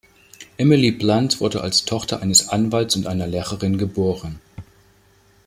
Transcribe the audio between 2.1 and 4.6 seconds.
eines Anwalts und einer Lehrerin geboren.